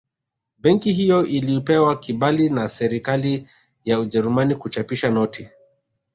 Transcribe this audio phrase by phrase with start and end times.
[0.57, 3.47] Benki hiyo ilipewa kibali na Serikali
[3.85, 5.49] ya Ujerumani kuchapisha noti